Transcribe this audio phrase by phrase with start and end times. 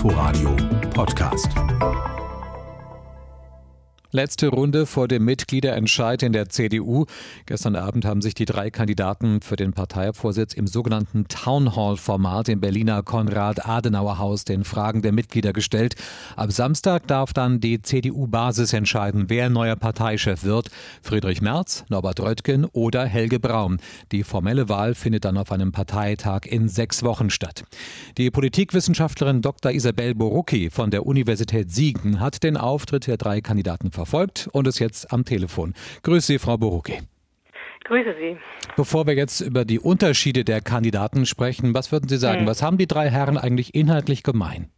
[0.00, 0.56] Inforadio
[0.94, 1.52] Podcast.
[4.12, 7.04] Letzte Runde vor dem Mitgliederentscheid in der CDU.
[7.46, 12.48] Gestern Abend haben sich die drei Kandidaten für den Parteivorsitz im sogenannten Town Hall Format
[12.48, 15.94] im Berliner Konrad-Adenauer-Haus den Fragen der Mitglieder gestellt.
[16.34, 20.70] Ab Samstag darf dann die CDU-Basis entscheiden, wer neuer Parteichef wird.
[21.02, 23.78] Friedrich Merz, Norbert Röttgen oder Helge Braun.
[24.10, 27.62] Die formelle Wahl findet dann auf einem Parteitag in sechs Wochen statt.
[28.18, 29.70] Die Politikwissenschaftlerin Dr.
[29.70, 34.78] Isabel Borucki von der Universität Siegen hat den Auftritt der drei Kandidaten verfolgt und ist
[34.78, 35.74] jetzt am Telefon.
[36.02, 37.00] Grüße Sie, Frau Borucki.
[37.84, 38.36] Grüße Sie.
[38.76, 42.40] Bevor wir jetzt über die Unterschiede der Kandidaten sprechen, was würden Sie sagen?
[42.40, 42.46] Hm.
[42.46, 44.70] Was haben die drei Herren eigentlich inhaltlich gemein?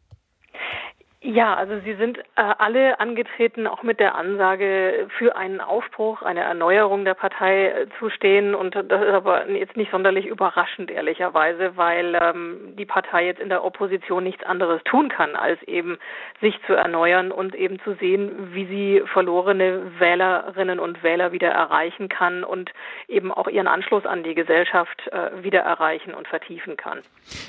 [1.25, 6.41] Ja, also Sie sind äh, alle angetreten, auch mit der Ansage, für einen Aufbruch, eine
[6.41, 8.57] Erneuerung der Partei äh, zu stehen.
[8.57, 13.51] Und das ist aber jetzt nicht sonderlich überraschend, ehrlicherweise, weil ähm, die Partei jetzt in
[13.51, 15.99] der Opposition nichts anderes tun kann, als eben
[16.41, 22.09] sich zu erneuern und eben zu sehen, wie sie verlorene Wählerinnen und Wähler wieder erreichen
[22.09, 22.73] kann und
[23.07, 26.99] eben auch ihren Anschluss an die Gesellschaft äh, wieder erreichen und vertiefen kann.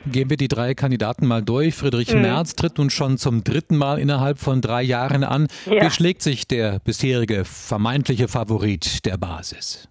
[0.06, 1.73] Gehen wir die drei Kandidaten mal durch.
[1.73, 2.22] Friedrich hm.
[2.22, 5.47] Merz tritt nun schon zum dritten dritten Mal innerhalb von drei Jahren an.
[5.66, 5.86] Ja.
[5.86, 9.88] Wie schlägt sich der bisherige vermeintliche Favorit der Basis?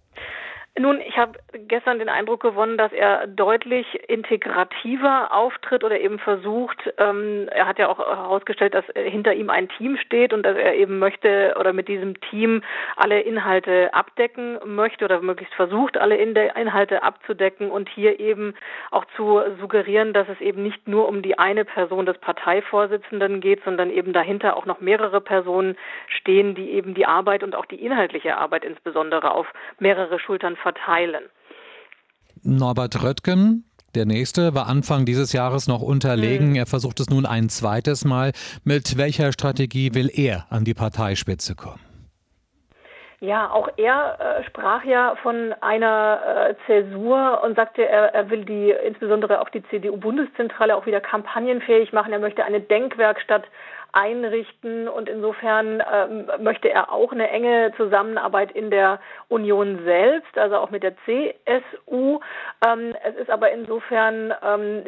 [0.78, 6.78] Nun, ich habe gestern den Eindruck gewonnen, dass er deutlich integrativer auftritt oder eben versucht.
[6.97, 10.75] Ähm, er hat ja auch herausgestellt, dass hinter ihm ein Team steht und dass er
[10.75, 12.62] eben möchte oder mit diesem Team
[12.97, 18.55] alle Inhalte abdecken möchte oder möglichst versucht, alle Inhalte abzudecken und hier eben
[18.91, 23.62] auch zu suggerieren, dass es eben nicht nur um die eine Person des Parteivorsitzenden geht,
[23.62, 27.84] sondern eben dahinter auch noch mehrere Personen stehen, die eben die Arbeit und auch die
[27.84, 29.47] inhaltliche Arbeit insbesondere auf
[29.78, 31.25] mehrere Schultern verteilen.
[32.43, 36.51] Norbert Röttgen, der nächste war Anfang dieses Jahres noch unterlegen.
[36.51, 36.57] Mhm.
[36.57, 38.33] Er versucht es nun ein zweites Mal.
[38.65, 41.81] Mit welcher Strategie will er an die Parteispitze kommen?
[43.21, 48.45] Ja, auch er äh, sprach ja von einer äh, Zäsur und sagte, er, er will
[48.45, 52.12] die, insbesondere auch die CDU-Bundeszentrale auch wieder kampagnenfähig machen.
[52.12, 53.45] Er möchte eine Denkwerkstatt
[53.92, 60.56] einrichten und insofern ähm, möchte er auch eine enge Zusammenarbeit in der Union selbst, also
[60.56, 62.20] auch mit der CSU.
[62.66, 64.84] Ähm, es ist aber insofern, ähm,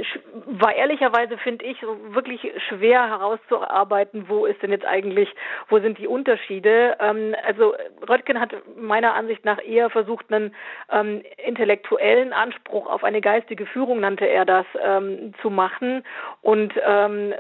[0.47, 5.29] war ehrlicherweise, finde ich, wirklich schwer herauszuarbeiten, wo ist denn jetzt eigentlich,
[5.69, 6.97] wo sind die Unterschiede.
[6.99, 7.75] Ähm, also
[8.09, 10.55] Röttgen hat meiner Ansicht nach eher versucht, einen
[10.91, 16.05] ähm, intellektuellen Anspruch auf eine geistige Führung, nannte er das, ähm, zu machen
[16.41, 16.73] und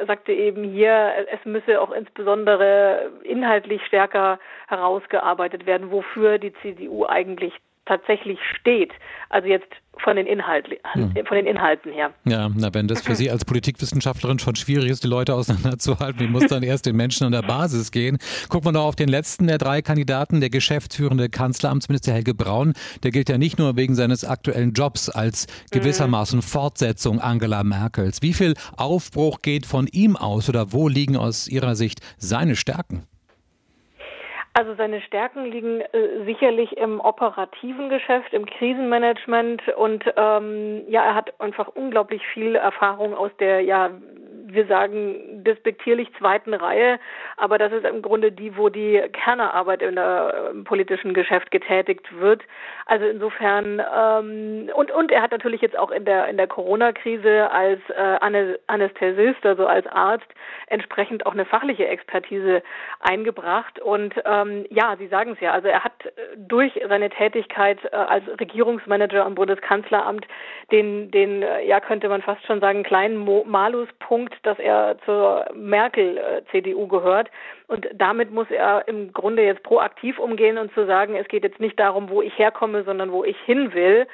[0.06, 4.38] sagte eben hier, es müsse auch insbesondere inhaltlich stärker
[4.68, 7.54] herausgearbeitet werden, wofür die CDU eigentlich
[7.86, 8.92] tatsächlich steht.
[9.30, 9.68] Also jetzt
[10.02, 11.12] von den, Inhalt, hm.
[11.26, 12.12] von den Inhalten her.
[12.24, 16.28] Ja, na, wenn das für Sie als Politikwissenschaftlerin schon schwierig ist, die Leute auseinanderzuhalten, wie
[16.28, 18.18] muss dann erst den Menschen an der Basis gehen?
[18.48, 22.74] Gucken wir doch auf den letzten der drei Kandidaten, der geschäftsführende Kanzleramtsminister Helge Braun.
[23.02, 28.22] Der gilt ja nicht nur wegen seines aktuellen Jobs als gewissermaßen Fortsetzung Angela Merkels.
[28.22, 33.06] Wie viel Aufbruch geht von ihm aus oder wo liegen aus Ihrer Sicht seine Stärken?
[34.56, 41.16] Also seine Stärken liegen äh, sicherlich im operativen Geschäft, im Krisenmanagement und ähm, ja, er
[41.16, 43.90] hat einfach unglaublich viel Erfahrung aus der ja
[44.46, 46.98] wir sagen despektierlich zweiten Reihe,
[47.36, 52.06] aber das ist im Grunde die, wo die Kernerarbeit in der äh, politischen Geschäft getätigt
[52.18, 52.42] wird.
[52.86, 57.50] Also insofern ähm, und und er hat natürlich jetzt auch in der in der Corona-Krise
[57.50, 60.26] als äh, Anästhesist, also als Arzt,
[60.66, 62.62] entsprechend auch eine fachliche Expertise
[63.00, 63.80] eingebracht.
[63.80, 67.96] Und ähm, ja, Sie sagen es ja, also er hat äh, durch seine Tätigkeit äh,
[67.96, 70.26] als Regierungsmanager am Bundeskanzleramt
[70.70, 76.86] den den äh, ja könnte man fast schon sagen kleinen Maluspunkt dass er zur Merkel-CDU
[76.88, 77.30] gehört.
[77.66, 81.60] Und damit muss er im Grunde jetzt proaktiv umgehen und zu sagen, es geht jetzt
[81.60, 84.06] nicht darum, wo ich herkomme, sondern wo ich hin will.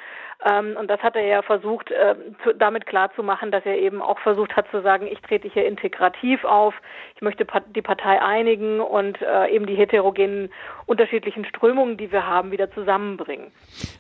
[0.45, 2.15] Ähm, und das hat er ja versucht, äh,
[2.59, 6.75] damit klarzumachen, dass er eben auch versucht hat zu sagen, ich trete hier integrativ auf,
[7.15, 10.51] ich möchte die Partei einigen und äh, eben die heterogenen
[10.87, 13.53] unterschiedlichen Strömungen, die wir haben, wieder zusammenbringen.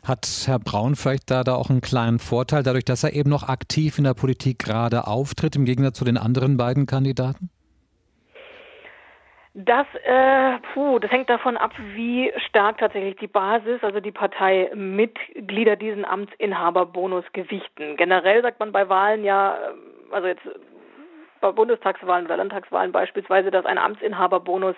[0.07, 3.49] Hat Herr Braun vielleicht da, da auch einen kleinen Vorteil, dadurch, dass er eben noch
[3.49, 7.51] aktiv in der Politik gerade auftritt, im Gegensatz zu den anderen beiden Kandidaten?
[9.53, 15.75] Das, äh, puh, das hängt davon ab, wie stark tatsächlich die Basis, also die Parteimitglieder
[15.75, 17.97] diesen Amtsinhaberbonus gewichten.
[17.97, 20.43] Generell sagt man bei Wahlen ja, äh, also jetzt
[21.41, 24.77] bei Bundestagswahlen oder Landtagswahlen beispielsweise, dass ein Amtsinhaberbonus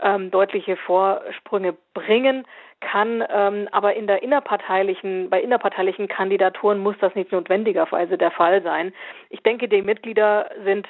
[0.00, 2.46] ähm, deutliche Vorsprünge bringen
[2.80, 8.62] kann, ähm, aber in der innerparteilichen, bei innerparteilichen Kandidaturen muss das nicht notwendigerweise der Fall
[8.62, 8.94] sein.
[9.28, 10.86] Ich denke, die Mitglieder sind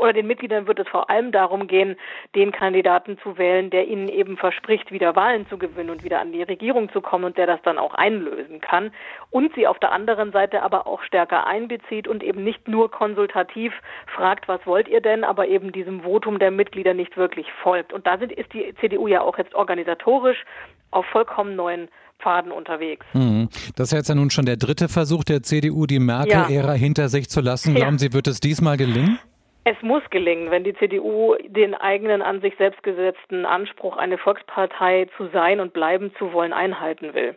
[0.00, 1.96] oder den Mitgliedern wird es vor allem darum gehen,
[2.34, 6.32] den Kandidaten zu wählen, der ihnen eben verspricht, wieder Wahlen zu gewinnen und wieder an
[6.32, 8.92] die Regierung zu kommen und der das dann auch einlösen kann.
[9.30, 13.72] Und sie auf der anderen Seite aber auch stärker einbezieht und eben nicht nur konsultativ
[14.06, 17.92] fragt, was wollt ihr denn, aber eben diesem Votum der Mitglieder nicht wirklich folgt.
[17.92, 20.44] Und da sind, ist die CDU ja auch jetzt organisatorisch
[20.90, 21.88] auf vollkommen neuen
[22.20, 23.04] Pfaden unterwegs.
[23.12, 23.48] Hm.
[23.76, 26.72] Das ist jetzt ja nun schon der dritte Versuch der CDU, die Merkel-Ära ja.
[26.72, 27.74] hinter sich zu lassen.
[27.74, 27.98] Glauben ja.
[27.98, 29.18] Sie, wird es diesmal gelingen?
[29.66, 35.06] Es muss gelingen, wenn die CDU den eigenen an sich selbst gesetzten Anspruch, eine Volkspartei
[35.16, 37.34] zu sein und bleiben zu wollen, einhalten will.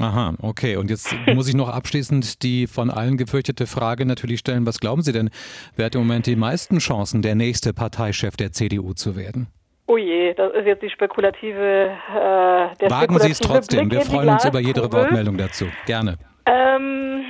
[0.00, 0.76] Aha, okay.
[0.76, 4.66] Und jetzt muss ich noch abschließend die von allen gefürchtete Frage natürlich stellen.
[4.66, 5.28] Was glauben Sie denn,
[5.76, 9.48] wer hat im Moment die meisten Chancen, der nächste Parteichef der CDU zu werden?
[9.86, 11.90] Oh je, das ist jetzt die spekulative.
[12.10, 13.88] Äh, der Wagen Sie es trotzdem.
[13.88, 15.66] Blick Wir freuen uns über jede Wortmeldung dazu.
[15.86, 16.16] Gerne.
[16.46, 17.24] Ähm,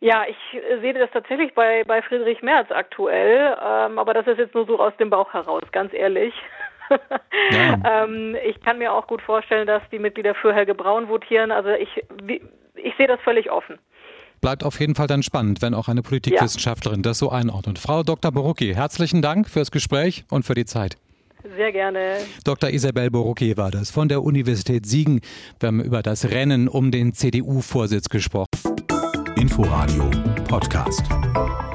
[0.00, 0.36] ja, ich
[0.80, 4.78] sehe das tatsächlich bei, bei Friedrich Merz aktuell, ähm, aber das ist jetzt nur so
[4.78, 6.34] aus dem Bauch heraus, ganz ehrlich.
[7.50, 8.04] Ja.
[8.04, 11.50] ähm, ich kann mir auch gut vorstellen, dass die Mitglieder für Helge Braun votieren.
[11.50, 11.88] Also ich,
[12.76, 13.78] ich sehe das völlig offen.
[14.40, 17.02] Bleibt auf jeden Fall dann spannend, wenn auch eine Politikwissenschaftlerin ja.
[17.02, 17.78] das so einordnet.
[17.78, 18.30] Frau Dr.
[18.30, 20.96] Borucki, herzlichen Dank fürs Gespräch und für die Zeit.
[21.56, 22.18] Sehr gerne.
[22.44, 22.70] Dr.
[22.70, 25.20] Isabel Borucki war das von der Universität Siegen.
[25.58, 28.48] Wir haben über das Rennen um den CDU-Vorsitz gesprochen.
[29.40, 30.10] Inforadio
[30.48, 31.67] Podcast.